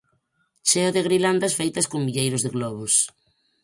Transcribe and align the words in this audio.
Cheo 0.67 0.89
de 0.95 1.05
grilandas 1.07 1.55
feitas 1.59 1.89
con 1.91 2.05
milleiros 2.07 2.41
de 2.43 2.53
globos. 2.55 2.93